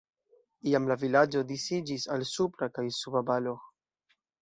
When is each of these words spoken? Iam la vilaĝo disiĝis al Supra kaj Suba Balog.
Iam 0.71 0.87
la 0.91 0.97
vilaĝo 1.03 1.43
disiĝis 1.53 2.09
al 2.17 2.27
Supra 2.33 2.73
kaj 2.79 2.89
Suba 3.01 3.27
Balog. 3.33 3.73